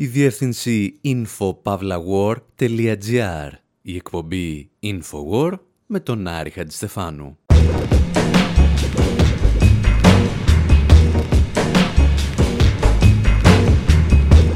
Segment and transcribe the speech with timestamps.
[0.00, 3.50] η διεύθυνση infopavlawar.gr,
[3.82, 5.52] η εκπομπή Infowar
[5.86, 7.38] με τον Άρη Χατζηστεφάνου.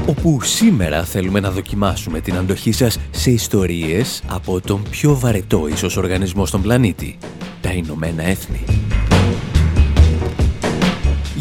[0.05, 5.97] όπου σήμερα θέλουμε να δοκιμάσουμε την αντοχή σας σε ιστορίες από τον πιο βαρετό ίσως
[5.97, 7.17] οργανισμό στον πλανήτη,
[7.61, 8.63] τα Ηνωμένα Έθνη.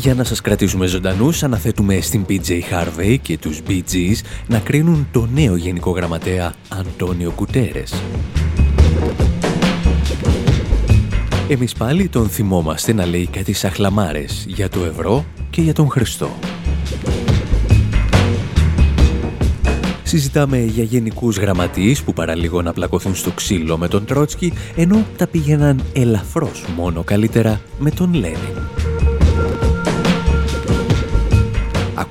[0.02, 4.16] Για να σας κρατήσουμε ζωντανούς, αναθέτουμε στην PJ Harvey και τους Bee Gees
[4.46, 7.94] να κρίνουν το νέο Γενικό Γραμματέα Αντώνιο Κουτέρες.
[11.48, 16.30] Εμείς πάλι τον θυμόμαστε να λέει κάτι σαχλαμάρες για το ευρώ και για τον Χριστό.
[20.02, 25.26] Συζητάμε για γενικούς γραμματείς που παραλίγο να πλακωθούν στο ξύλο με τον Τρότσκι, ενώ τα
[25.26, 28.81] πήγαιναν ελαφρώς μόνο καλύτερα με τον Λένιν.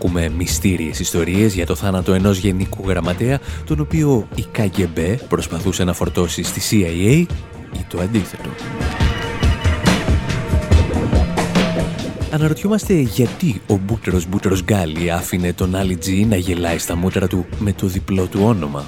[0.03, 5.93] Ακούμε μυστήριες ιστορίες για το θάνατο ενός γενικού γραμματέα, τον οποίο η KGB προσπαθούσε να
[5.93, 7.25] φορτώσει στη CIA
[7.73, 8.49] ή το αντίθετο.
[12.31, 17.45] Αναρωτιόμαστε γιατί ο Μπούτερος Μπούτερος Γκάλι άφηνε τον Άλλη Τζι να γελάει στα μούτρα του
[17.59, 18.85] με το διπλό του όνομα.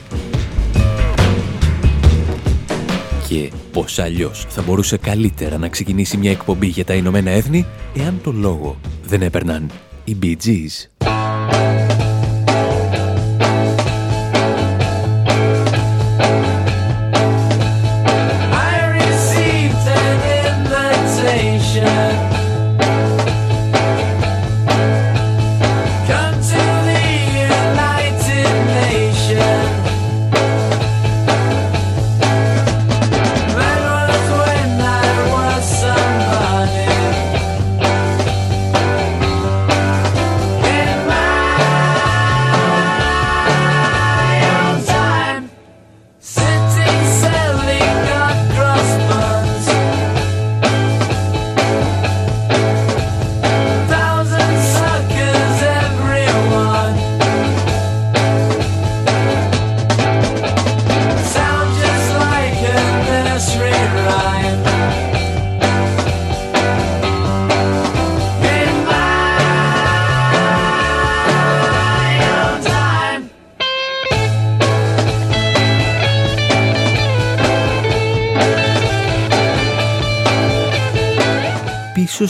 [3.28, 8.20] Και πώς αλλιώς θα μπορούσε καλύτερα να ξεκινήσει μια εκπομπή για τα Ηνωμένα Έθνη εάν
[8.24, 9.70] το λόγο δεν έπαιρναν
[10.04, 10.93] οι Bee Gees.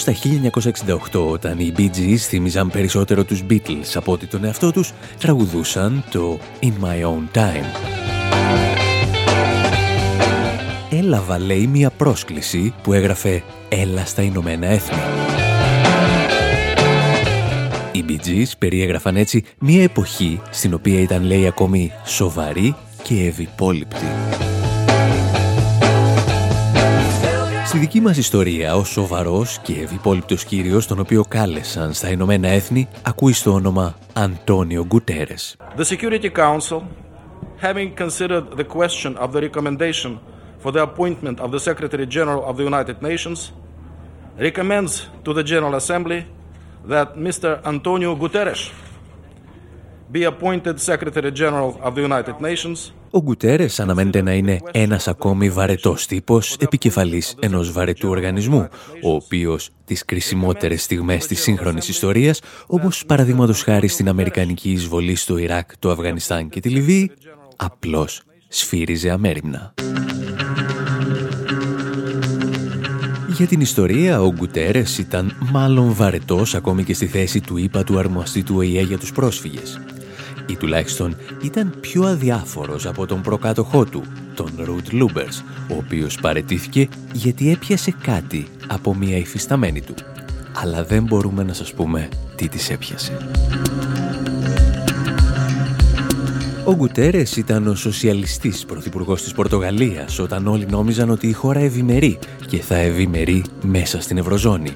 [0.03, 0.15] Στα
[1.13, 6.03] 1968 όταν οι Bee Gees θύμιζαν περισσότερο τους Beatles από ότι τον εαυτό τους τραγουδούσαν
[6.11, 7.65] το In My Own Time.
[10.89, 15.01] Έλαβα λέει μια πρόσκληση που έγραφε «Έλα στα Ηνωμένα Έθνη».
[17.91, 24.05] Οι Bee Gees περιέγραφαν έτσι μια εποχή στην οποία ήταν λέει ακόμη σοβαρή και ευυπόλοιπτη.
[27.73, 32.87] Στη δική μας ιστορία, ο σοβαρός και ευυπόλοιπτος κύριος, τον οποίο κάλεσαν στα Ηνωμένα Έθνη,
[33.03, 35.55] ακούει στο όνομα Αντώνιο Γκουτέρες.
[35.77, 36.81] The Security Council,
[37.61, 40.19] having considered the question of the recommendation
[40.63, 43.39] for the appointment of the Secretary General of the United Nations,
[44.37, 44.91] recommends
[45.23, 46.19] to the General Assembly
[46.93, 47.49] that Mr.
[47.73, 48.63] Antonio Guterres
[50.13, 55.49] be appointed Secretary General of the United Nations ο Γκουτέρες αναμένεται να είναι ένας ακόμη
[55.49, 58.67] βαρετός τύπος επικεφαλής ενός βαρετού οργανισμού,
[59.03, 65.37] ο οποίος τις κρισιμότερες στιγμές της σύγχρονης ιστορίας, όπως παραδείγματος χάρη στην Αμερικανική εισβολή στο
[65.37, 67.11] Ιράκ, το Αφγανιστάν και τη Λιβύη,
[67.55, 69.73] απλώς σφύριζε αμέριμνα.
[73.27, 77.99] Για την ιστορία, ο Γκουτέρες ήταν μάλλον βαρετός ακόμη και στη θέση του ΙΠΑ του
[77.99, 79.79] αρμοστή του ΟΗΕ για τους πρόσφυγες
[80.45, 84.03] ή τουλάχιστον ήταν πιο αδιάφορος από τον προκάτοχό του,
[84.35, 89.93] τον Ρουντ Λούμπερς, ο οποίος παραιτήθηκε γιατί έπιασε κάτι από μια υφισταμένη του.
[90.53, 93.17] Αλλά δεν μπορούμε να σας πούμε τι της έπιασε.
[96.65, 102.19] Ο Γκουτέρες ήταν ο σοσιαλιστής πρωθυπουργός της Πορτογαλίας όταν όλοι νόμιζαν ότι η χώρα ευημερεί
[102.47, 104.75] και θα ευημερεί μέσα στην Ευρωζώνη.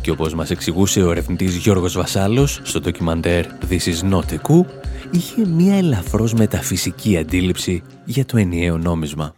[0.00, 4.64] Και όπως μας εξηγούσε ο ερευνητής Γιώργος Βασάλος στο ντοκιμαντέρ This is not a coup,
[5.10, 9.34] είχε μία ελαφρώς μεταφυσική αντίληψη για το ενιαίο νόμισμα.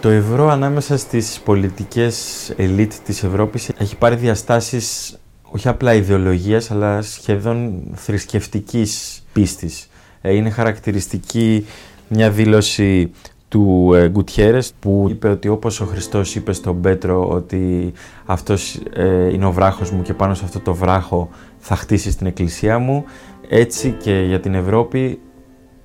[0.00, 7.02] Το ευρώ ανάμεσα στις πολιτικές ελίτ της Ευρώπης έχει πάρει διαστάσεις όχι απλά ιδεολογίας αλλά
[7.02, 9.88] σχεδόν θρησκευτικής πίστης.
[10.20, 11.66] Ε, είναι χαρακτηριστική
[12.08, 13.10] μια δήλωση
[13.48, 17.92] του ε, Γκουτιέρες που είπε ότι όπως ο Χριστός είπε στον Πέτρο ότι
[18.24, 22.26] αυτός ε, είναι ο βράχος μου και πάνω σε αυτό το βράχο θα χτίσει την
[22.26, 23.04] εκκλησία μου
[23.48, 25.20] έτσι και για την Ευρώπη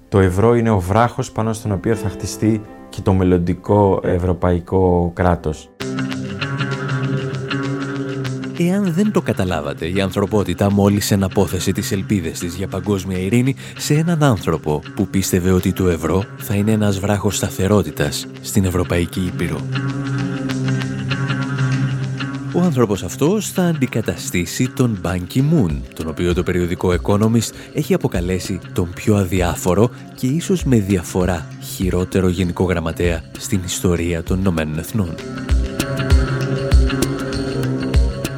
[0.09, 2.61] το ευρώ είναι ο βράχος πάνω στον οποίο θα χτιστεί
[2.95, 5.69] και το μελλοντικό ευρωπαϊκό κράτος.
[8.57, 13.93] Εάν δεν το καταλάβατε, η ανθρωπότητα μόλις εναπόθεσε τις ελπίδες της για παγκόσμια ειρήνη σε
[13.93, 19.57] έναν άνθρωπο που πίστευε ότι το ευρώ θα είναι ένας βράχος σταθερότητας στην Ευρωπαϊκή Ήπειρο.
[22.55, 28.59] Ο άνθρωπος αυτός θα αντικαταστήσει τον Ban Ki-moon, τον οποίο το περιοδικό Economist έχει αποκαλέσει
[28.73, 35.15] τον πιο αδιάφορο και ίσως με διαφορά χειρότερο γενικό γραμματέα στην ιστορία των Ηνωμένων Εθνών.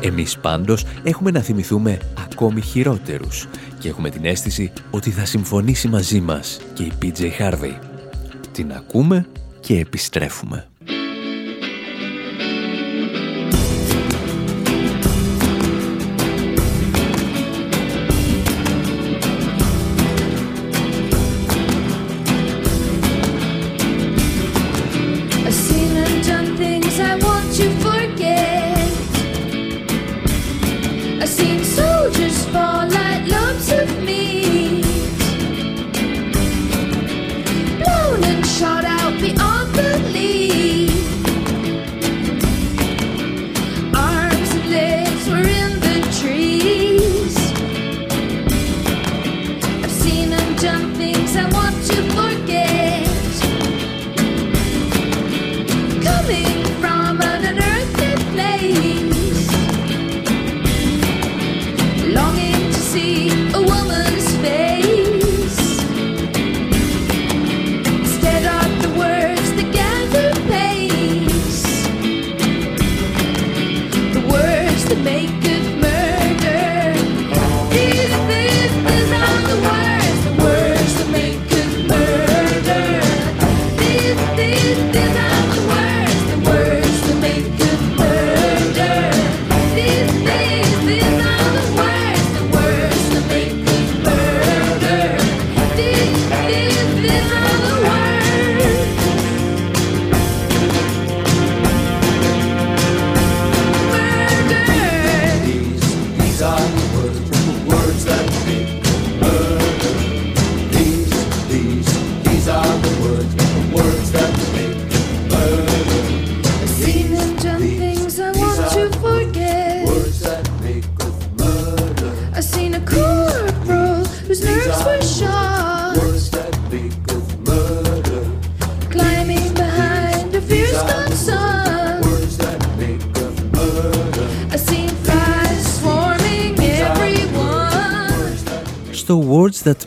[0.02, 2.00] Εμείς πάντως έχουμε να θυμηθούμε
[2.32, 3.48] ακόμη χειρότερους
[3.80, 7.74] και έχουμε την αίσθηση ότι θα συμφωνήσει μαζί μας και η PJ Harvey.
[8.52, 9.26] Την ακούμε
[9.60, 10.68] και επιστρέφουμε.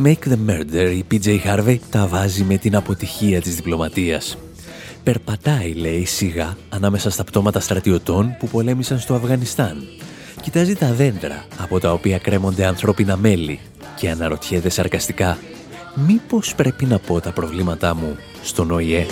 [0.05, 4.39] Make the Murder, η PJ Harvey τα βάζει με την αποτυχία της διπλωματίας.
[5.03, 9.77] Περπατάει, λέει, σιγά ανάμεσα στα πτώματα στρατιωτών που πολέμησαν στο Αφγανιστάν.
[10.43, 13.61] Κοιτάζει τα δέντρα από τα οποία κρέμονται ανθρώπινα μέλη
[13.97, 15.39] και αναρωτιέται σαρκαστικά
[16.07, 19.07] «Μήπως πρέπει να πω τα προβλήματά μου στον ΟΗΕ»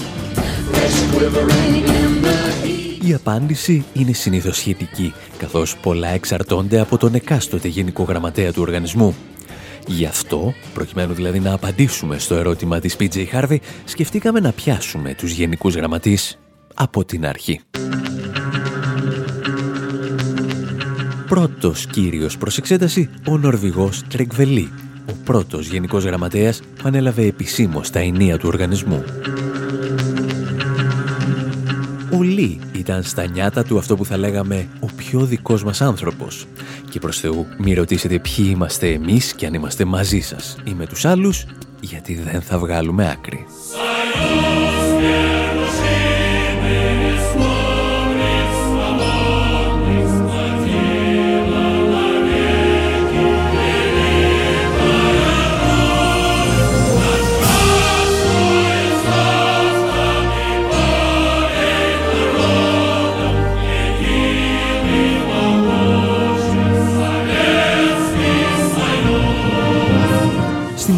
[3.03, 9.15] Η απάντηση είναι συνήθως σχετική, καθώς πολλά εξαρτώνται από τον εκάστοτε γενικό γραμματέα του οργανισμού.
[9.89, 15.33] Γι' αυτό, προκειμένου δηλαδή να απαντήσουμε στο ερώτημα της PJ Harvey, σκεφτήκαμε να πιάσουμε τους
[15.33, 16.39] γενικούς γραμματείς
[16.75, 17.61] από την αρχή.
[21.29, 24.73] Πρώτος κύριος προς εξέταση, ο Νορβηγός Τρεκβελή,
[25.09, 29.05] ο πρώτος γενικός γραμματέας που ανέλαβε επισήμως τα ενία του οργανισμού.
[32.13, 36.47] Ο Λί ήταν στα νιάτα του αυτό που θα λέγαμε ο πιο δικός μας άνθρωπος.
[36.91, 40.87] Και προς Θεού μη ρωτήσετε ποιοι είμαστε εμείς και αν είμαστε μαζί σας ή με
[40.87, 41.47] τους άλλους,
[41.81, 43.47] γιατί δεν θα βγάλουμε άκρη.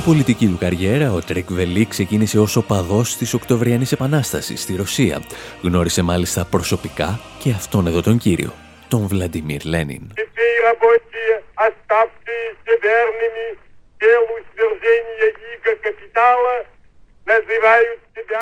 [0.04, 5.23] Πολιτική του καριέρα, ο Τρίκ Βελί ξεκίνησε ως οπαδός της Οκτωβριανής Επανάστασης στη Ρωσία.
[5.62, 8.52] Γνώρισε μάλιστα προσωπικά και αυτόν εδώ τον κύριο,
[8.88, 10.12] τον Βλαντιμίρ Λένιν.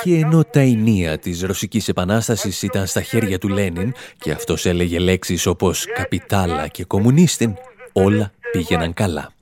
[0.03, 4.99] Και ενώ τα ενία της Ρωσικής Επανάστασης ήταν στα χέρια του Λένιν και αυτός έλεγε
[4.99, 7.55] λέξεις όπως «καπιτάλα» και «κομμουνίστην»,
[7.93, 9.33] όλα πήγαιναν καλά.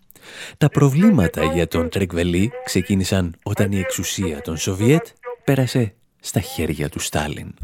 [0.58, 5.06] Τα προβλήματα για τον Τρεκβελή ξεκίνησαν όταν η εξουσία των Σοβιέτ
[5.44, 7.54] πέρασε στα χέρια του Στάλιν.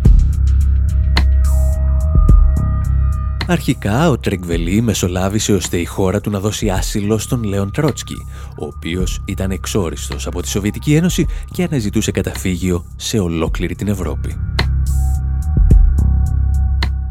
[3.47, 8.17] Αρχικά ο Τρεκβελή μεσολάβησε ώστε η χώρα του να δώσει άσυλο στον Λέον Τρότσκι,
[8.59, 14.52] ο οποίος ήταν εξόριστος από τη Σοβιετική Ένωση και αναζητούσε καταφύγιο σε ολόκληρη την Ευρώπη.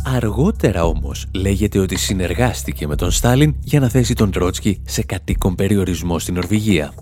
[0.03, 5.55] Αργότερα όμως λέγεται ότι συνεργάστηκε με τον Στάλιν για να θέσει τον Τρότσκι σε κατοίκον
[5.55, 6.93] περιορισμό στην Νορβηγία.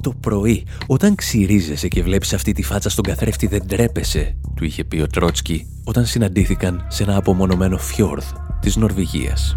[0.00, 4.84] Το πρωί, όταν ξυρίζεσαι και βλέπεις αυτή τη φάτσα στον καθρέφτη δεν τρέπεσαι, του είχε
[4.84, 8.24] πει ο Τρότσκι όταν συναντήθηκαν σε ένα απομονωμένο φιόρδ
[8.60, 9.56] της Νορβηγίας.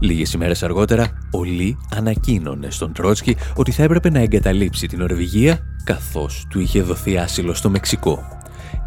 [0.00, 5.58] Λίγες ημέρες αργότερα, ο Λί ανακοίνωνε στον Τρότσκι ότι θα έπρεπε να εγκαταλείψει την Νορβηγία
[5.84, 8.37] καθώς του είχε δοθεί άσυλο στο Μεξικό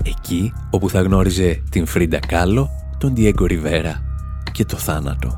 [0.03, 4.03] εκεί όπου θα γνώριζε την Φρίντα Κάλλο, τον Διέγκο Ριβέρα
[4.51, 5.37] και το θάνατο.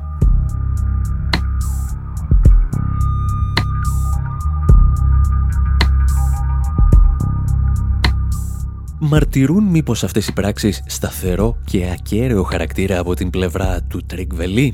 [8.98, 14.72] Μαρτυρούν μήπως αυτές οι πράξεις σταθερό και ακέραιο χαρακτήρα από την πλευρά του Τριγκβελή.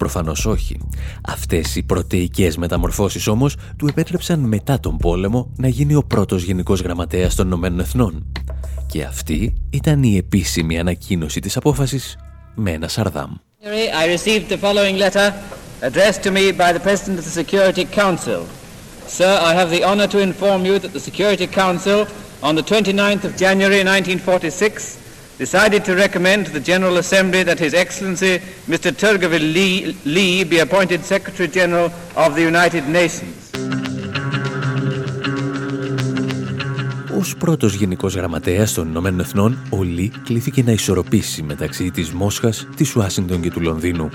[0.00, 0.80] Προφανώς όχι.
[1.26, 6.80] Αυτές οι πρωτεϊκές μεταμορφώσεις όμως του επέτρεψαν μετά τον πόλεμο να γίνει ο πρώτος γενικός
[6.80, 8.32] γραμματέας των Ηνωμένων Εθνών.
[8.86, 12.18] Και αυτή ήταν η επίσημη ανακοίνωση της απόφασης
[12.54, 13.30] με ένα σαρδάμ.
[14.02, 15.32] I received the following letter
[15.82, 18.40] addressed to me by the President of the Security Council.
[19.18, 21.98] Sir, I have the honor to inform you that the Security Council
[22.48, 24.99] on the 29th of January 1946
[25.46, 28.32] decided to recommend to the General Assembly that His Excellency
[28.72, 28.88] Mr.
[29.02, 31.88] Turgaville Lee, Lee be appointed Secretary General
[32.24, 33.36] of the United Nations.
[37.18, 42.66] Ως πρώτος γενικός γραμματέας των Ηνωμένων Εθνών, ο Λί κλήθηκε να ισορροπήσει μεταξύ της Μόσχας,
[42.76, 44.10] της Ουάσιντον και του Λονδίνου.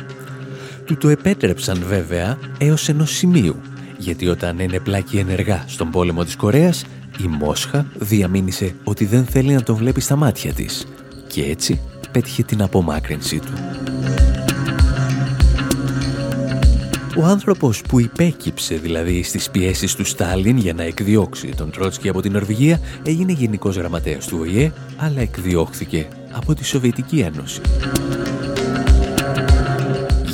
[0.86, 3.62] Του το επέτρεψαν βέβαια έως ενός σημείου,
[3.98, 6.86] γιατί όταν είναι πλάκη ενεργά στον πόλεμο της Κορέας,
[7.24, 10.86] η Μόσχα διαμήνυσε ότι δεν θέλει να τον βλέπει στα μάτια της
[11.36, 11.80] και έτσι
[12.12, 13.54] πέτυχε την απομάκρυνσή του.
[17.18, 22.22] Ο άνθρωπος που υπέκυψε δηλαδή στις πιέσεις του Στάλιν για να εκδιώξει τον Τρότσκι από
[22.22, 27.62] την Νορβηγία έγινε γενικός γραμματέας του ΟΗΕ, αλλά εκδιώχθηκε από τη Σοβιετική Ένωση.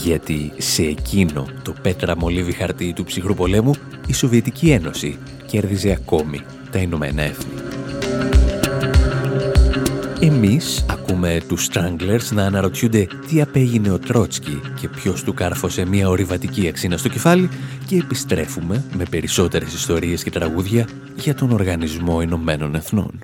[0.03, 3.73] Γιατί σε εκείνο το πέτρα μολύβι χαρτί του ψυχρού πολέμου
[4.07, 6.41] η Σοβιετική Ένωση κέρδιζε ακόμη
[6.71, 7.80] τα Ηνωμένα Έθνη.
[10.23, 16.09] Εμείς ακούμε τους Stranglers να αναρωτιούνται τι απέγινε ο Τρότσκι και ποιος του κάρφωσε μια
[16.09, 17.49] ορειβατική αξίνα στο κεφάλι
[17.85, 23.19] και επιστρέφουμε με περισσότερες ιστορίες και τραγούδια για τον Οργανισμό Ηνωμένων Εθνών.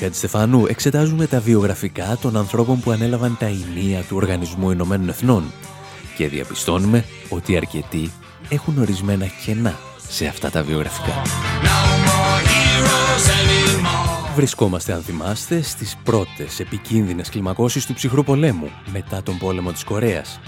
[0.00, 4.16] Infowar με τον Άρη Στεφανού εξετάζουμε τα βιογραφικά των ανθρώπων που ανέλαβαν τα ενία του
[4.16, 5.52] Οργανισμού Ηνωμένων Εθνών
[6.16, 8.12] και διαπιστώνουμε ότι αρκετοί
[8.48, 9.78] έχουν ορισμένα κενά
[10.08, 11.22] σε αυτά τα βιογραφικά.
[14.34, 20.40] Βρισκόμαστε, αν θυμάστε, στις πρώτες επικίνδυνες κλιμακώσεις του ψυχρού πολέμου μετά τον πόλεμο της Κορέας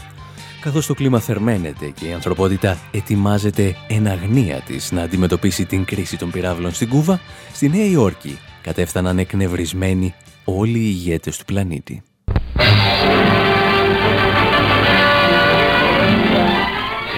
[0.63, 6.17] καθώς το κλίμα θερμαίνεται και η ανθρωπότητα ετοιμάζεται εν αγνία της να αντιμετωπίσει την κρίση
[6.17, 7.21] των πυράβλων στην Κούβα,
[7.53, 10.15] στη Νέα Υόρκη κατέφταναν εκνευρισμένοι
[10.45, 12.03] όλοι οι ηγέτες του πλανήτη.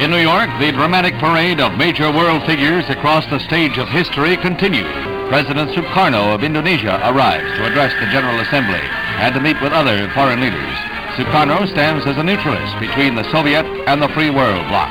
[0.02, 4.34] In New York, the dramatic parade of major world figures across the stage of history
[4.48, 4.96] continued.
[5.34, 8.84] President Sukarno of Indonesia arrives to address the General Assembly
[9.22, 10.93] and to meet with other foreign leaders.
[11.16, 14.88] Sukarno stands as a neutralist between the Soviet and the free world bloc.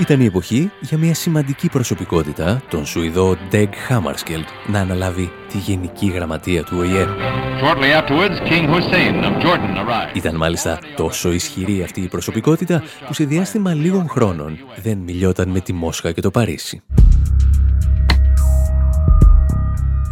[0.00, 6.06] Ήταν η εποχή για μια σημαντική προσωπικότητα, τον Σουηδό Ντέγ Χάμαρσκελτ, να αναλάβει τη Γενική
[6.06, 7.06] Γραμματεία του ΟΗΕ.
[10.12, 15.60] Ήταν μάλιστα τόσο ισχυρή αυτή η προσωπικότητα που σε διάστημα λίγων χρόνων δεν μιλιόταν με
[15.60, 16.82] τη Μόσχα και το Παρίσι.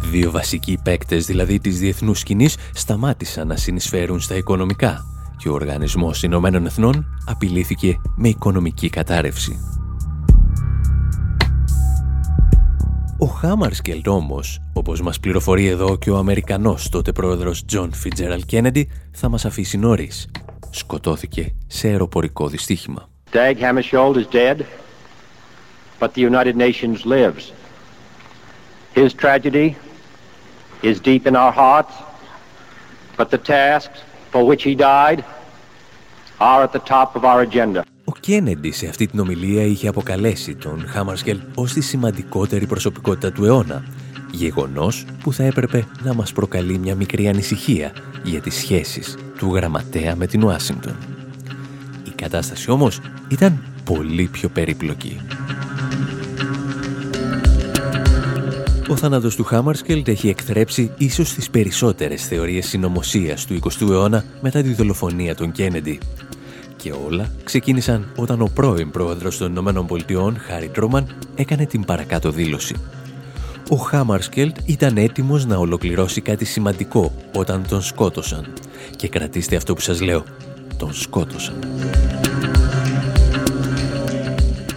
[0.01, 5.05] Δύο βασικοί παίκτες δηλαδή της διεθνούς σκηνής σταμάτησαν να συνεισφέρουν στα οικονομικά
[5.37, 9.59] και ο Οργανισμός Ηνωμένων Εθνών απειλήθηκε με οικονομική κατάρρευση.
[13.19, 18.89] Ο Χάμαρσκελντ όμως, όπως μας πληροφορεί εδώ και ο Αμερικανός τότε πρόεδρος Τζον Φιτζέραλντ Κέννεντι,
[19.11, 20.29] θα μας αφήσει νωρίς.
[20.69, 23.09] Σκοτώθηκε σε αεροπορικό δυστύχημα.
[23.33, 24.57] Dag Hammarskjöld is dead,
[25.99, 27.51] but the United Nations lives.
[28.95, 29.75] His tragedy
[30.81, 31.93] is deep in our hearts,
[33.17, 33.99] but the tasks
[34.31, 35.19] for which he died
[36.39, 37.81] are at the top of our agenda.
[38.03, 43.45] Ο Κένεντι σε αυτή την ομιλία είχε αποκαλέσει τον Χάμαρσκελ ως τη σημαντικότερη προσωπικότητα του
[43.45, 43.83] αιώνα,
[44.31, 47.91] γεγονός που θα έπρεπε να μας προκαλεί μια μικρή ανησυχία
[48.23, 50.95] για τις σχέσεις του γραμματέα με την Ουάσιγκτον.
[52.03, 55.21] Η κατάσταση όμως ήταν πολύ πιο περίπλοκη.
[58.89, 64.61] Ο θάνατος του Χάμαρσκελτ έχει εκθρέψει ίσως τις περισσότερες θεωρίες συνωμοσίας του 20ου αιώνα μετά
[64.61, 65.99] τη δολοφονία των Κένεντι.
[66.75, 72.31] Και όλα ξεκίνησαν όταν ο πρώην πρόεδρος των Ηνωμένων Πολιτειών, Χάρι Τρόμαν, έκανε την παρακάτω
[72.31, 72.75] δήλωση.
[73.69, 78.53] Ο Χάμαρσκελτ ήταν έτοιμος να ολοκληρώσει κάτι σημαντικό όταν τον σκότωσαν.
[78.95, 80.23] Και κρατήστε αυτό που σας λέω,
[80.77, 81.59] τον σκότωσαν.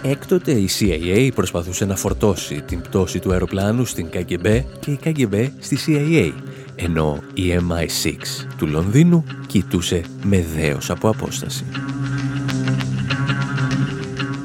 [0.03, 5.47] Έκτοτε η CIA προσπαθούσε να φορτώσει την πτώση του αεροπλάνου στην KGB και η KGB
[5.59, 6.31] στη CIA,
[6.75, 8.13] ενώ η MI6
[8.57, 11.65] του Λονδίνου κοιτούσε με δέος από απόσταση.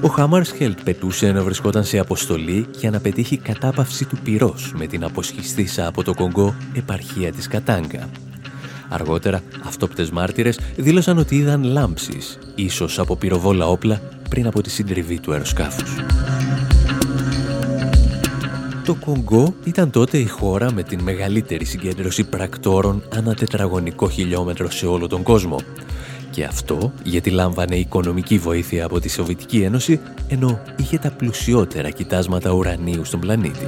[0.01, 5.05] Ο Χάμαρσχελτ πετούσε να βρισκόταν σε αποστολή για να πετύχει κατάπαυση του πυρός με την
[5.05, 8.09] αποσχιστήσα από το Κονγκό επαρχία της Κατάγκα.
[8.88, 15.20] Αργότερα, αυτόπτες μάρτυρες δήλωσαν ότι είδαν λάμψεις, ίσως από πυροβόλα όπλα πριν από τη συντριβή
[15.20, 15.94] του αεροσκάφους.
[18.85, 24.87] Το Κονγκό ήταν τότε η χώρα με την μεγαλύτερη συγκέντρωση πρακτόρων ανά τετραγωνικό χιλιόμετρο σε
[24.87, 25.61] όλο τον κόσμο.
[26.31, 32.51] Και αυτό γιατί λάμβανε οικονομική βοήθεια από τη Σοβιτική Ένωση, ενώ είχε τα πλουσιότερα κοιτάσματα
[32.51, 33.66] ουρανίου στον πλανήτη.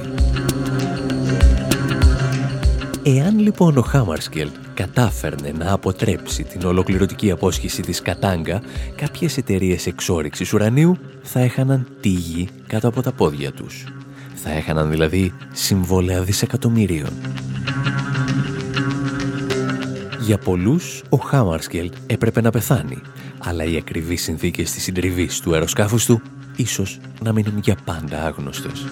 [3.03, 4.49] Εάν λοιπόν ο Χάμαρσκελ
[4.79, 8.61] κατάφερνε να αποτρέψει την ολοκληρωτική απόσχηση της Κατάγκα,
[8.95, 13.83] κάποιες εταιρείες εξόριξης ουρανίου θα έχαναν τη γη κάτω από τα πόδια τους.
[14.33, 17.09] Θα έχαναν δηλαδή συμβόλαια δισεκατομμυρίων.
[20.19, 23.01] Για πολλούς, ο Χάμαρσκελ έπρεπε να πεθάνει,
[23.39, 26.21] αλλά οι ακριβείς συνθήκες της συντριβής του αεροσκάφους του
[26.55, 28.85] ίσως να μείνουν για πάντα άγνωστες.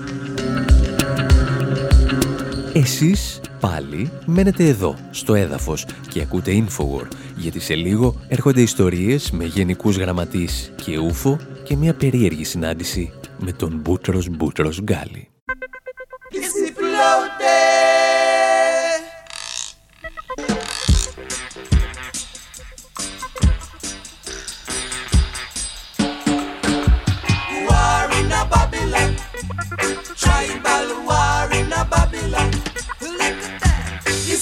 [2.78, 9.44] Εσείς πάλι μένετε εδώ, στο έδαφος και ακούτε Infowar, γιατί σε λίγο έρχονται ιστορίες με
[9.44, 15.30] γενικούς γραμματείς και ούφο και μια περίεργη συνάντηση με τον Μπούτρος Μπούτρος Γκάλι.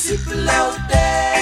[0.05, 1.34] Sipping out there.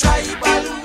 [0.00, 0.79] Tribal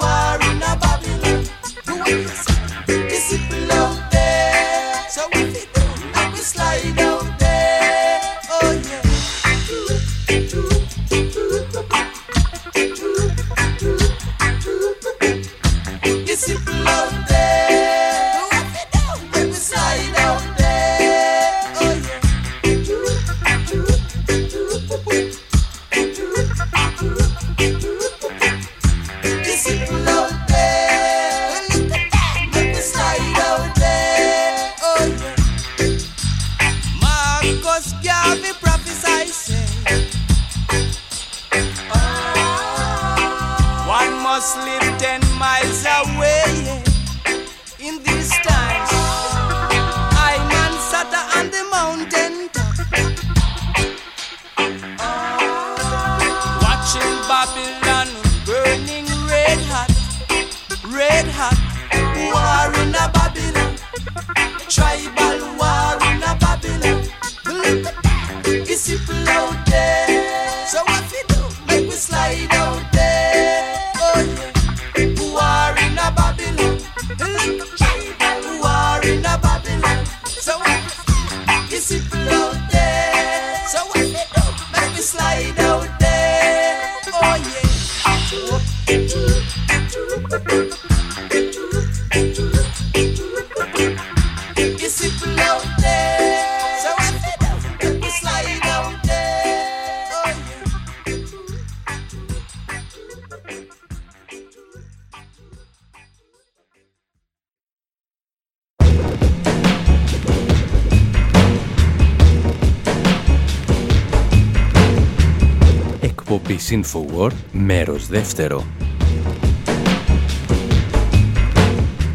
[116.82, 118.64] Infowar, μέρος δεύτερο.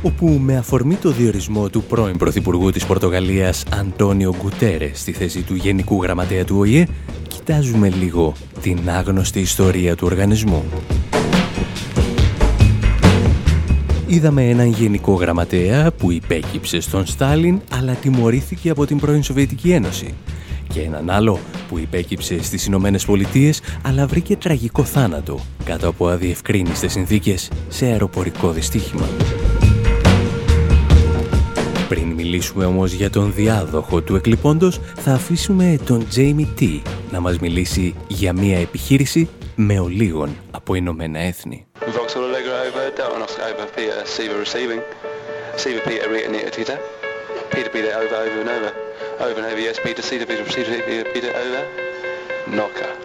[0.03, 5.55] όπου με αφορμή το διορισμό του πρώην Πρωθυπουργού της Πορτογαλίας Αντώνιο Γκουτέρε στη θέση του
[5.55, 6.87] Γενικού Γραμματέα του ΟΗΕ,
[7.29, 10.65] κοιτάζουμε λίγο την άγνωστη ιστορία του οργανισμού.
[14.07, 20.15] Είδαμε έναν γενικό γραμματέα που υπέκυψε στον Στάλιν αλλά τιμωρήθηκε από την πρώην Σοβιετική Ένωση
[20.73, 26.93] και έναν άλλο που υπέκυψε στις Ηνωμένες Πολιτείες αλλά βρήκε τραγικό θάνατο κάτω από αδιευκρίνιστες
[26.93, 29.09] συνθήκες σε αεροπορικό δυστύχημα.
[31.89, 37.39] Πριν μιλήσουμε όμως για τον διάδοχο του εκλειπώντος, θα αφήσουμε τον Τζέιμι Τι να μας
[37.39, 41.67] μιλήσει για μια επιχείρηση με ολίγων από Ηνωμένα Έθνη.
[47.53, 48.90] Peter Peter over over and over.
[49.21, 51.91] Over and over, yes, Peter, Cedar, Peter, Cedar, Peter, Peter, over.
[52.49, 52.97] Knocker.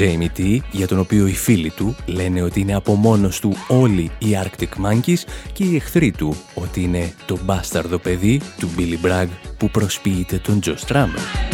[0.00, 4.10] Jamie T, για τον οποίο οι φίλοι του λένε ότι είναι από μόνος του όλοι
[4.18, 5.18] οι Arctic Monkeys
[5.52, 9.26] και οι εχθροί του ότι είναι το μπάσταρδο παιδί του Billy Bragg
[9.58, 11.50] που προσποιείται τον Joe Strummer.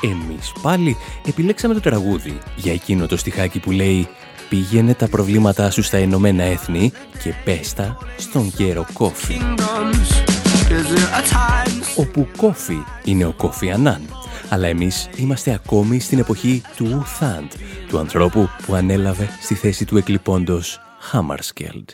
[0.00, 4.08] Εμείς πάλι επιλέξαμε το τραγούδι για εκείνο το στιχάκι που λέει
[4.48, 9.40] «Πήγαινε τα προβλήματά σου στα Ηνωμένα Έθνη και πέστα στον γέρο Κόφι»
[11.96, 14.21] όπου Κόφι είναι ο Κόφι Ανάν.
[14.52, 17.50] Αλλά εμείς είμαστε ακόμη στην εποχή του Ουθάντ,
[17.88, 21.88] του ανθρώπου που ανέλαβε στη θέση του εκλειπώντος Χάμαρσκελντ.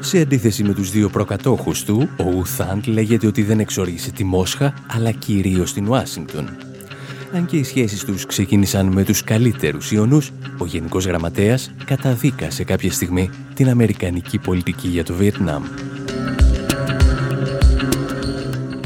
[0.00, 4.74] Σε αντίθεση με τους δύο προκατόχους του, ο Ουθάντ λέγεται ότι δεν εξοργήσε τη Μόσχα,
[4.86, 6.48] αλλά κυρίως την Ουάσιγκτον.
[7.34, 12.92] Αν και οι σχέσεις τους ξεκίνησαν με τους καλύτερους Ιωνούς, ο Γενικός Γραμματέας καταδίκασε κάποια
[12.92, 15.62] στιγμή την Αμερικανική πολιτική για το Βιετνάμ.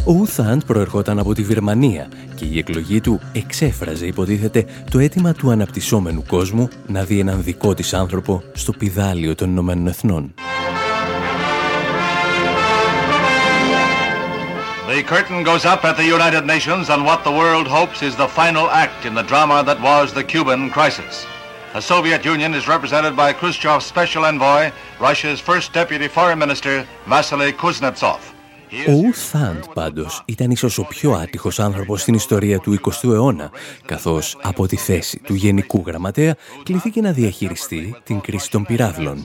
[0.07, 5.51] Ο Ουθάντ προερχόταν από τη Βερμανία και η εκλογή του εξέφραζε, υποτίθεται, το αίτημα του
[5.51, 10.35] αναπτυσσόμενου κόσμου να δει έναν δικό της άνθρωπο στο πιδάλιο των Ηνωμένων Εθνών.
[14.89, 18.29] The curtain goes up at the United Nations on what the world hopes is the
[18.41, 21.15] final act in the drama that was the Cuban crisis.
[21.73, 24.63] The Soviet Union is represented by Khrushchev's special envoy,
[25.09, 26.75] Russia's first deputy foreign minister,
[27.13, 28.34] Vasily Kuznetsov.
[28.89, 33.51] Ο Ουθάντ πάντως ήταν ίσως ο πιο άτυχος άνθρωπος στην ιστορία του 20ου αιώνα,
[33.87, 39.25] καθώς από τη θέση του Γενικού Γραμματέα κληθήκε να διαχειριστεί την κρίση των πυράβλων.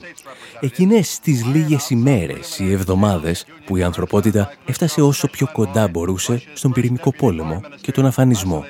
[0.60, 6.72] Εκείνες τις λίγες ημέρες ή εβδομάδες που η ανθρωπότητα έφτασε όσο πιο κοντά μπορούσε στον
[6.72, 8.64] πυρηνικό πόλεμο και τον αφανισμό.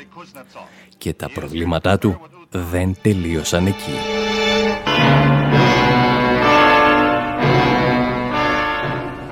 [0.99, 3.95] Και τα προβλήματά του δεν τελείωσαν εκεί.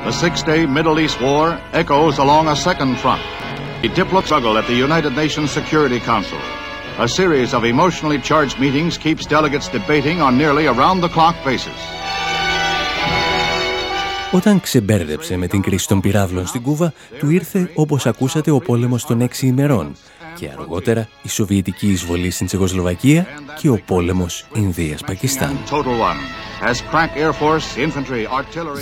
[0.07, 1.45] The six-day Middle East war
[1.81, 3.23] echoes along a second front.
[3.87, 6.41] A diplomatic struggle at the United Nations Security Council.
[7.07, 11.79] A series of emotionally charged meetings keeps delegates debating on nearly around-the-clock basis.
[14.31, 19.05] Όταν ξεμπέρδεψε με την κρίση των πυράβλων στην Κούβα, του ήρθε, όπως ακούσατε, ο πόλεμος
[19.05, 19.95] των έξι ημερών
[20.38, 23.26] και αργότερα η Σοβιετική εισβολή στην Τσεχοσλοβακία
[23.60, 25.58] και ο πόλεμος Ινδίας-Πακιστάν.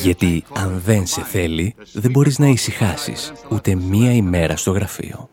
[0.03, 5.31] Γιατί αν δεν σε θέλει, δεν μπορείς να ησυχάσεις ούτε μία ημέρα στο γραφείο.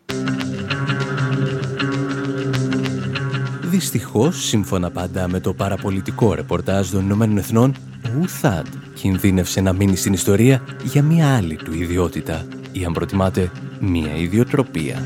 [3.62, 9.96] Δυστυχώς, σύμφωνα πάντα με το παραπολιτικό ρεπορτάζ των Ηνωμένων Εθνών, ο Ουθάντ κινδύνευσε να μείνει
[9.96, 15.02] στην ιστορία για μία άλλη του ιδιότητα ή αν προτιμάτε μία ιδιοτροπία.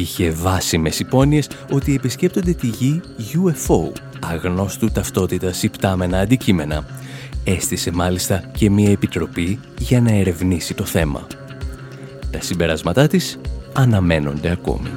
[0.00, 6.86] Είχε βάσιμες υπόνοιες ότι επισκέπτονται τη γη UFO, αγνώστου ταυτότητας υπτάμενα αντικείμενα.
[7.44, 11.26] Έστησε μάλιστα και μία επιτροπή για να ερευνήσει το θέμα.
[12.30, 13.38] Τα συμπεράσματά της
[13.72, 14.88] αναμένονται ακόμη.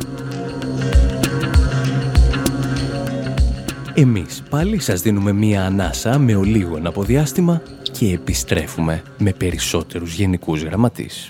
[3.94, 11.30] Εμείς πάλι σας δίνουμε μία ανάσα με ολίγον αποδιάστημα και επιστρέφουμε με περισσότερους γενικούς γραμματείς.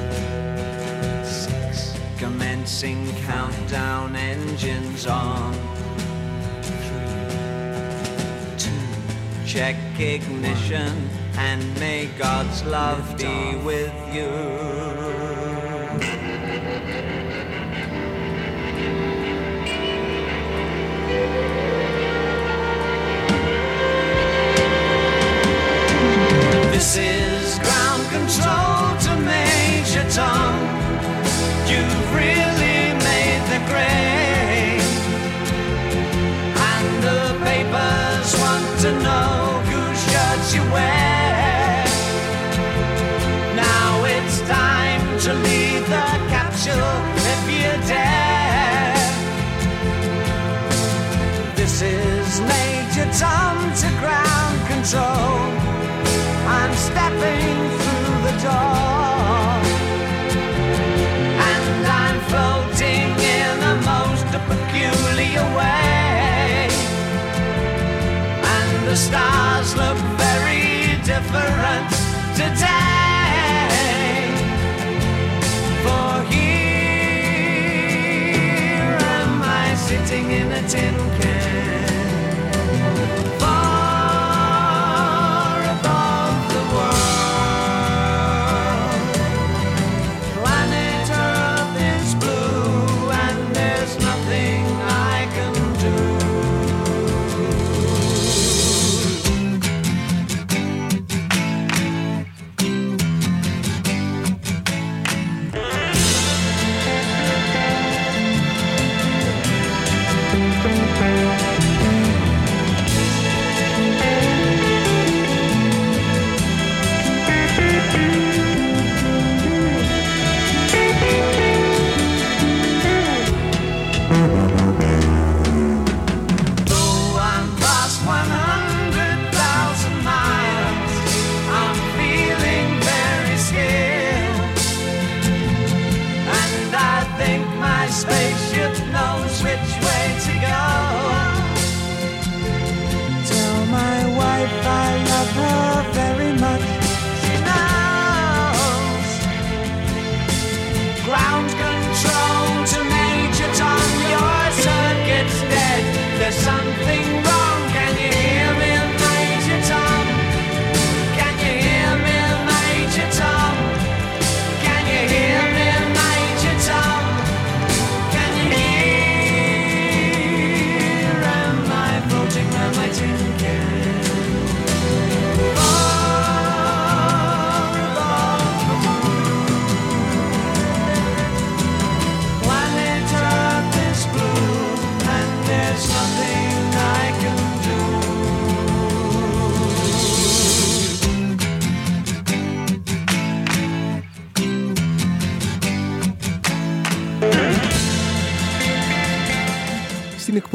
[3.25, 5.51] Countdown engines on.
[6.61, 7.79] Three,
[8.57, 8.71] two.
[9.47, 14.29] Check ignition and may God's love be with you.
[26.71, 27.30] This is
[69.01, 71.89] stars look very different
[72.35, 73.71] today.
[75.83, 77.37] For here
[79.17, 81.40] am I sitting in a tin can.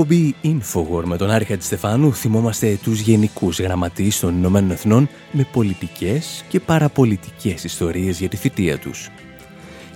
[0.08, 6.44] Εκπομπή Infowar με τον Άρη Χατζηστεφάνου θυμόμαστε τους γενικούς γραμματείς των Ηνωμένων Εθνών με πολιτικές
[6.48, 9.10] και παραπολιτικές ιστορίες για τη θητεία τους.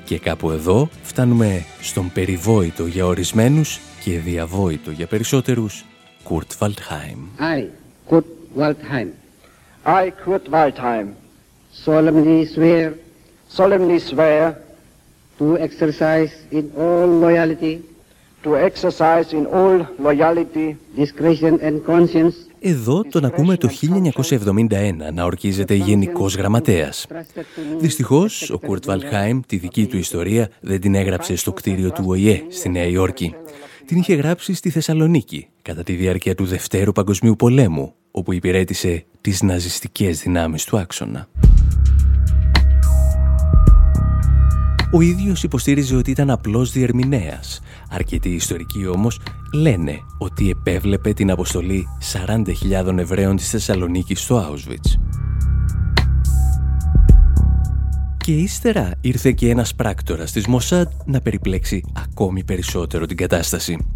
[0.05, 5.85] Και κάπου εδώ φτάνουμε στον περιβόητο για ορισμένους και διαβόητο για περισσότερους
[6.23, 7.19] Κουρτ Βαλτχάιμ.
[7.39, 7.65] I,
[8.11, 8.25] Kurt
[8.59, 9.09] Waldheim,
[9.85, 11.07] I, Kurt Waldheim,
[11.85, 12.93] solemnly swear
[13.59, 14.43] solemnly swear
[15.39, 17.90] to exercise in all loyalty,
[18.43, 23.69] to exercise in all loyalty, discretion and conscience Εδώ τον ακούμε το
[24.31, 27.07] 1971 να ορκίζεται γενικός γραμματέας.
[27.79, 32.45] Δυστυχώς, ο Κουρτ Βαλχάιμ τη δική του ιστορία δεν την έγραψε στο κτίριο του ΟΗΕ
[32.49, 33.35] στη Νέα Υόρκη.
[33.87, 39.43] Την είχε γράψει στη Θεσσαλονίκη κατά τη διάρκεια του Δευτέρου Παγκοσμίου Πολέμου, όπου υπηρέτησε τις
[39.43, 41.29] ναζιστικές δυνάμεις του άξονα.
[44.93, 47.61] Ο ίδιος υποστήριζε ότι ήταν απλός διερμηνέας.
[47.91, 49.21] Αρκετοί ιστορικοί όμως
[49.53, 51.87] λένε ότι επέβλεπε την αποστολή
[52.83, 54.99] 40.000 Εβραίων της Θεσσαλονίκης στο Auschwitz.
[58.17, 63.87] Και ύστερα ήρθε και ένας πράκτορας της Μοσάντ να περιπλέξει ακόμη περισσότερο την κατάσταση.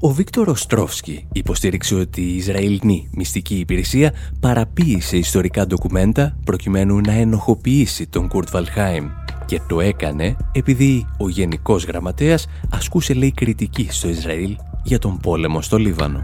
[0.00, 8.06] Ο Βίκτορ Οστρόφσκι υποστήριξε ότι η Ισραηλινή μυστική υπηρεσία παραποίησε ιστορικά ντοκουμέντα προκειμένου να ενοχοποιήσει
[8.06, 9.08] τον Κουρτ Βαλχάιμ
[9.52, 15.62] και το έκανε επειδή ο Γενικός Γραμματέας ασκούσε λέει κριτική στο Ισραήλ για τον πόλεμο
[15.62, 16.22] στο Λίβανο.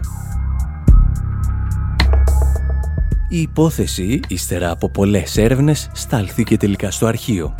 [3.29, 7.55] Η υπόθεση, ύστερα από πολλές έρευνες, στάλθηκε τελικά στο αρχείο.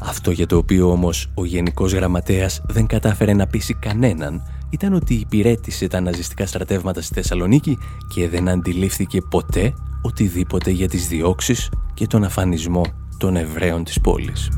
[0.00, 5.14] Αυτό για το οποίο όμως ο Γενικός Γραμματέας δεν κατάφερε να πείσει κανέναν ήταν ότι
[5.14, 7.78] υπηρέτησε τα ναζιστικά στρατεύματα στη Θεσσαλονίκη
[8.14, 12.82] και δεν αντιλήφθηκε ποτέ οτιδήποτε για τις διώξεις και τον αφανισμό
[13.18, 14.48] των Εβραίων της πόλης.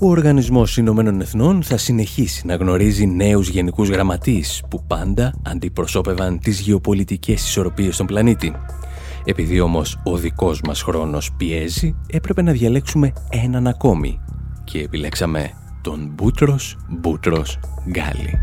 [0.00, 6.60] Ο Οργανισμός Ηνωμένων Εθνών θα συνεχίσει να γνωρίζει νέους γενικούς γραμματείς που πάντα αντιπροσώπευαν τις
[6.60, 8.52] γεωπολιτικές ισορροπίες στον πλανήτη.
[9.24, 14.20] Επειδή όμως ο δικός μας χρόνος πιέζει, έπρεπε να διαλέξουμε έναν ακόμη
[14.64, 15.50] και επιλέξαμε
[15.82, 18.38] τον Μπούτρος Μπούτρος Γκάλι.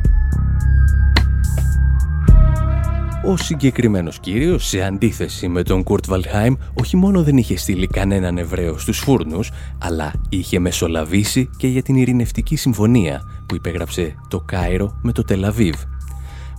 [3.27, 8.37] Ο συγκεκριμένος κύριος, σε αντίθεση με τον Κουρτ Βαλχάιμ, όχι μόνο δεν είχε στείλει κανέναν
[8.37, 14.99] Εβραίο στους φούρνους, αλλά είχε μεσολαβήσει και για την ειρηνευτική συμφωνία που υπέγραψε το Κάιρο
[15.01, 15.75] με το Τελαβίβ.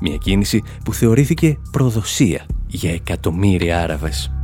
[0.00, 4.35] Μια κίνηση που θεωρήθηκε προδοσία για εκατομμύρια Άραβες.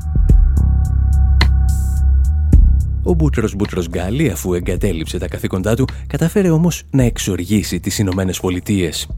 [3.03, 8.41] Ο Μπούτρος Μπούτρος Γκάλι, αφού εγκατέλειψε τα καθήκοντά του, κατάφερε όμως να εξοργήσει τις Ηνωμένες
[8.41, 9.09] Πολιτείες.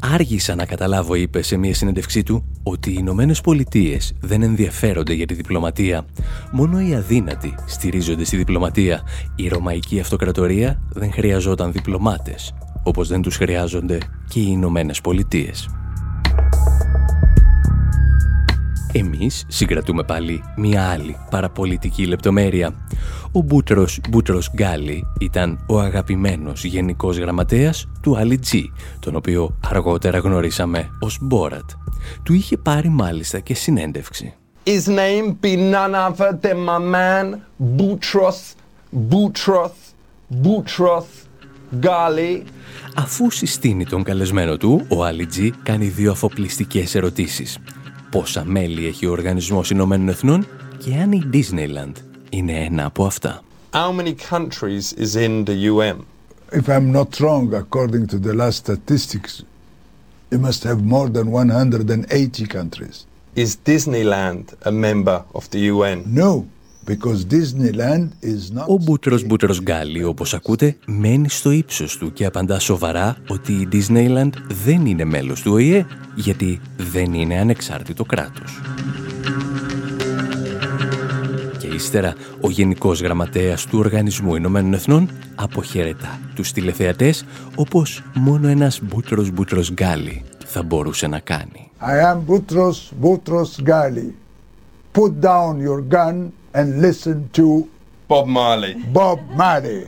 [0.00, 5.26] Άργησα να καταλάβω, είπε σε μια συνέντευξή του, ότι οι Ηνωμένες Πολιτείες δεν ενδιαφέρονται για
[5.26, 6.06] τη διπλωματία.
[6.52, 9.02] Μόνο οι αδύνατοι στηρίζονται στη διπλωματία.
[9.36, 13.98] Η Ρωμαϊκή Αυτοκρατορία δεν χρειαζόταν διπλωμάτες, όπως δεν τους χρειάζονται
[14.28, 15.68] και οι Ηνωμένες Πολιτείες.
[18.92, 22.74] Εμείς συγκρατούμε πάλι μια άλλη παραπολιτική λεπτομέρεια.
[23.32, 30.18] Ο Μπούτρος Μπούτρος Γκάλι ήταν ο αγαπημένος γενικός γραμματέας του Άλλη Τζι, τον οποίο αργότερα
[30.18, 31.70] γνωρίσαμε ως Μπόρατ.
[32.22, 34.34] Του είχε πάρει μάλιστα και συνέντευξη.
[34.64, 37.26] His name be none other than my man
[37.76, 38.38] Boutros,
[39.10, 39.74] Boutros,
[40.42, 41.06] Boutros
[41.80, 42.42] Ghali.
[42.96, 47.58] Αφού συστήνει τον καλεσμένο του, ο Αλιτζή κάνει δύο αφοπλιστικές ερωτήσεις
[48.20, 50.46] πόσα μέλη έχει ο Οργανισμός Ηνωμένων Εθνών
[50.78, 51.92] και αν η Disneyland
[52.30, 53.42] είναι ένα από αυτά.
[53.72, 55.96] How many countries is in the UN?
[56.52, 59.32] If I'm not wrong, according to the last statistics,
[60.30, 62.96] you must have more than 180 countries.
[63.34, 65.98] Is Disneyland a member of the UN?
[66.06, 66.46] No.
[68.66, 73.68] Ο Μπούτρος Μπούτρος Γκάλι, όπως ακούτε, μένει στο ύψος του και απαντά σοβαρά ότι η
[73.72, 74.30] Disneyland
[74.64, 76.60] δεν είναι μέλος του ΟΗΕ γιατί
[76.92, 78.60] δεν είναι ανεξάρτητο κράτος.
[81.58, 87.24] Και ύστερα, ο Γενικός Γραμματέας του Οργανισμού Ηνωμένων Εθνών αποχαιρετά τους τηλεθεατές
[87.54, 91.70] όπως μόνο ένας Μπούτρος Μπούτρος Γκάλι θα μπορούσε να κάνει.
[91.80, 94.10] I am Boutros Boutros Ghali.
[94.92, 97.68] Put down your gun and listen to
[98.08, 98.72] Bob Marley.
[98.74, 99.86] Bob Marley.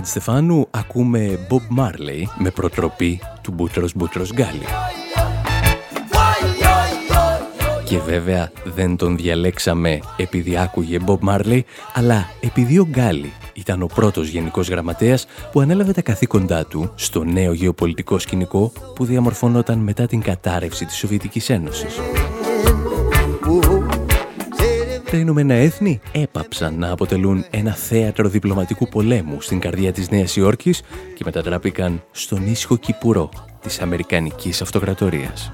[0.00, 4.64] Χατζηστεφάνου ακούμε Bob Marley με προτροπή του Μπούτρος Μπούτρος Γκάλι.
[7.84, 11.60] Και βέβαια δεν τον διαλέξαμε επειδή άκουγε Bob Marley,
[11.94, 17.24] αλλά επειδή ο Γκάλι ήταν ο πρώτος γενικός γραμματέας που ανέλαβε τα καθήκοντά του στο
[17.24, 21.94] νέο γεωπολιτικό σκηνικό που διαμορφωνόταν μετά την κατάρρευση της Σοβιετικής Ένωσης.
[25.10, 30.82] Τα Ηνωμένα Έθνη έπαψαν να αποτελούν ένα θέατρο διπλωματικού πολέμου στην καρδιά της Νέας Υόρκης
[31.14, 33.28] και μετατράπηκαν στον ίσχο κυπουρό
[33.60, 35.52] της Αμερικανικής Αυτοκρατορίας.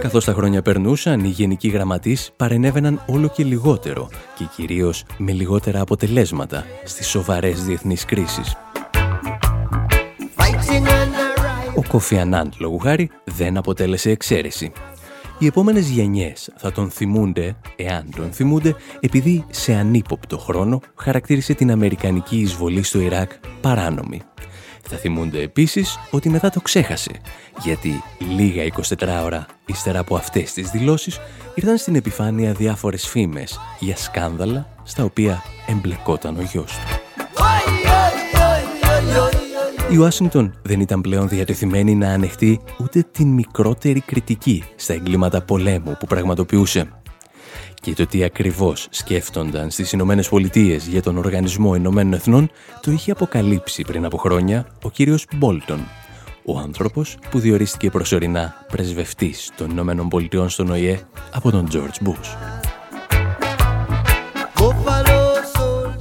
[0.00, 5.80] Καθώς τα χρόνια περνούσαν, οι γενικοί γραμματείς παρενέβαιναν όλο και λιγότερο και κυρίως με λιγότερα
[5.80, 8.56] αποτελέσματα στις σοβαρές διεθνείς κρίσεις.
[11.76, 14.72] Ο Κόφι Ανάντ, λόγου χάρη, δεν αποτέλεσε εξαίρεση.
[15.42, 21.70] Οι επόμενες γενιές θα τον θυμούνται, εάν τον θυμούνται, επειδή σε ανύποπτο χρόνο χαρακτήρισε την
[21.70, 23.30] Αμερικανική εισβολή στο Ιράκ
[23.60, 24.22] παράνομη.
[24.82, 27.10] Θα θυμούνται επίσης ότι μετά το ξέχασε,
[27.62, 31.20] γιατί λίγα 24 ώρα ύστερα από αυτές τις δηλώσεις
[31.54, 37.00] ήρθαν στην επιφάνεια διάφορες φήμες για σκάνδαλα στα οποία εμπλεκόταν ο γιος του.
[39.92, 45.96] Η Ουάσιγκτον δεν ήταν πλέον διατεθειμένη να ανεχτεί ούτε την μικρότερη κριτική στα εγκλήματα πολέμου
[45.98, 46.88] που πραγματοποιούσε.
[47.74, 53.10] Και το τι ακριβώς σκέφτονταν στις Ηνωμένες Πολιτείες για τον Οργανισμό Ηνωμένων Εθνών το είχε
[53.10, 55.80] αποκαλύψει πριν από χρόνια ο κύριος Μπόλτον,
[56.44, 61.00] ο άνθρωπος που διορίστηκε προσωρινά πρεσβευτής των Ηνωμένων Πολιτειών στον ΟΗΕ
[61.32, 62.59] από τον George Bush.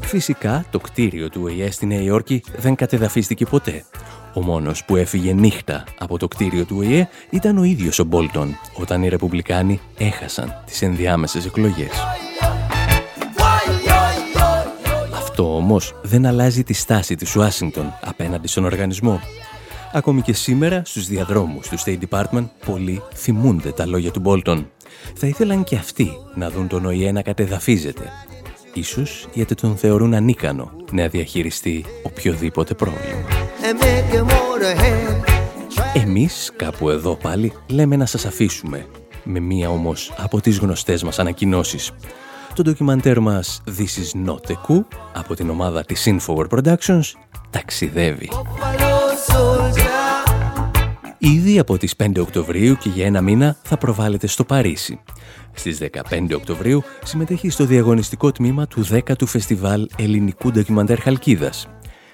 [0.09, 3.85] Φυσικά, το κτίριο του ΟΗΕ στη Νέα Υόρκη δεν κατεδαφίστηκε ποτέ.
[4.33, 8.55] Ο μόνος που έφυγε νύχτα από το κτίριο του ΟΗΕ ήταν ο ίδιος ο Μπόλτον,
[8.73, 11.91] όταν οι Ρεπουμπλικάνοι έχασαν τις ενδιάμεσες εκλογές.
[15.13, 19.21] Αυτό όμως δεν αλλάζει τη στάση της Ουάσιγκτον απέναντι στον οργανισμό.
[19.93, 24.69] Ακόμη και σήμερα, στους διαδρόμους του State Department, πολλοί θυμούνται τα λόγια του Μπόλτον.
[25.15, 28.11] Θα ήθελαν και αυτοί να δουν τον ΟΗΕ να κατεδαφίζεται
[28.73, 33.25] ίσως γιατί τον θεωρούν ανίκανο να διαχειριστεί οποιοδήποτε πρόβλημα.
[35.93, 38.85] Εμείς κάπου εδώ πάλι λέμε να σας αφήσουμε
[39.23, 41.91] με μία όμως από τις γνωστές μας ανακοινώσεις.
[42.53, 47.01] Το ντοκιμαντέρ μας This is not a coup από την ομάδα της Infowar Productions
[47.49, 48.29] ταξιδεύει.
[51.21, 54.99] Ήδη από τις 5 Οκτωβρίου και για ένα μήνα θα προβάλλεται στο Παρίσι
[55.59, 61.67] στις 15 Οκτωβρίου συμμετέχει στο διαγωνιστικό τμήμα του 10ου Φεστιβάλ Ελληνικού Ντοκιμαντέρ Χαλκίδας.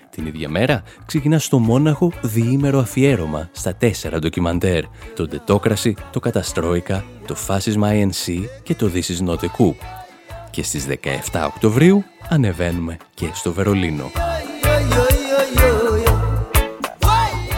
[0.10, 4.84] Την ίδια μέρα ξεκινά στο Μόναχο διήμερο αφιέρωμα στα τέσσερα ντοκιμαντέρ,
[5.16, 9.74] το Ντετόκραση, το Καταστρόικα, το Φάσισμα INC και το This is not a coup.
[10.51, 10.88] Και στις
[11.32, 14.12] 17 Οκτωβρίου ανεβαίνουμε και στο Βερολίνο.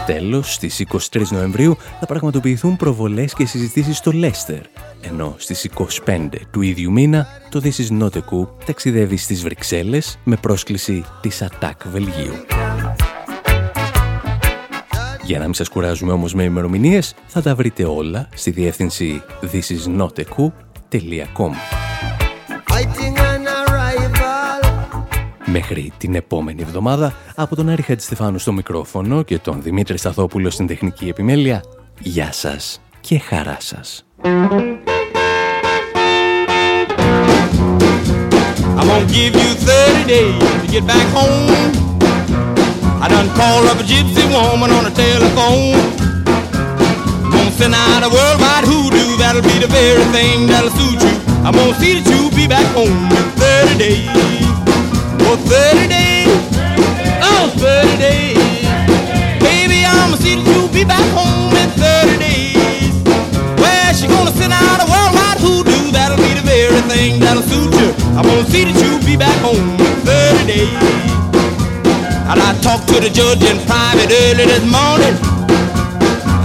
[0.07, 4.61] Τέλος, στις 23 Νοεμβρίου θα πραγματοποιηθούν προβολές και συζητήσεις στο Λέστερ,
[5.01, 5.69] ενώ στις
[6.05, 11.03] 25 του ίδιου μήνα το This is not a coup ταξιδεύει στις Βρυξέλλες με πρόσκληση
[11.21, 12.33] της ΑΤΑΚ Βελγίου.
[15.23, 21.51] Για να μην σας κουράζουμε όμως με ημερομηνίες, θα τα βρείτε όλα στη διεύθυνση thisisnotacoup.com
[25.59, 30.67] Μέχρι την επόμενη εβδομάδα, από τον Άρη Χατζηστεφάνου στο μικρόφωνο και τον Δημήτρη Σταθόπουλο στην
[30.67, 31.63] τεχνική επιμέλεια,
[31.99, 34.05] γεια σας και χαρά σας.
[34.23, 34.79] I'm
[38.89, 41.71] gonna give you 30 days to get back home.
[43.03, 45.79] I done called up a gypsy woman on the telephone.
[47.23, 51.13] I'm gonna send out a worldwide hoodoo, that'll be the very thing that'll suit you.
[51.45, 54.66] I'm gonna see that you be back home in 30 days.
[55.29, 56.39] Oh, 30 days.
[57.19, 58.39] Oh, 30 days.
[59.43, 62.95] Baby, I'm gonna see that you be back home in 30 days.
[63.59, 67.75] Well, she gonna send out a worldwide hoodoo, that'll be the very thing that'll suit
[67.75, 67.91] you.
[68.15, 70.79] I'm gonna see that you be back home in 30 days.
[72.31, 75.11] And I talked to the judge in private early this morning.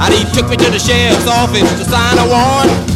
[0.02, 2.91] And he took me to the sheriff's office to sign a warrant.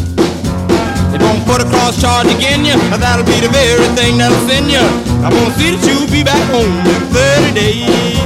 [1.36, 4.80] Won't put a cross charge again you, that'll be the very thing that'll send you.
[5.20, 8.16] I'm gonna see that you'll be back home in 30 days.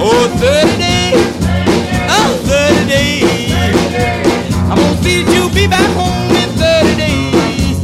[0.00, 1.20] Oh, 30 days.
[2.08, 3.52] Oh, 30 days.
[4.72, 7.76] I'm gonna see that you'll be back home in 30 days.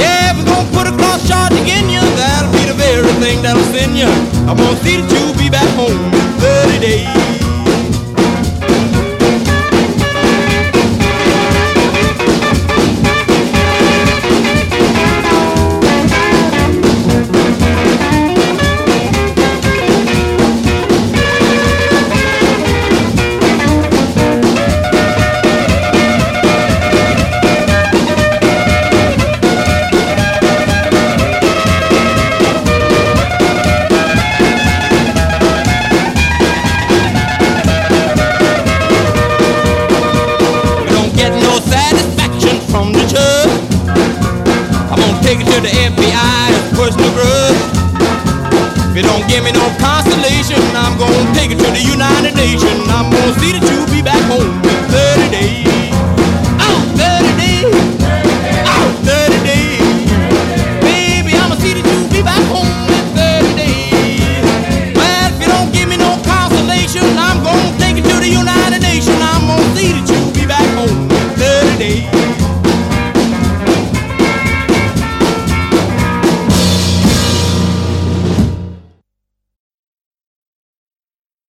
[0.00, 3.60] Yeah, we're gonna put a cross charge again you, that'll be the very thing that'll
[3.68, 4.08] send you.
[4.48, 7.25] I'm gonna see that you'll be back home in 30 days.